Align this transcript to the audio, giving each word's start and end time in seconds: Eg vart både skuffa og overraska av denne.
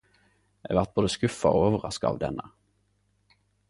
Eg 0.69 0.77
vart 0.79 0.95
både 0.95 1.11
skuffa 1.17 1.53
og 1.59 1.69
overraska 1.69 2.13
av 2.15 2.21
denne. 2.27 2.51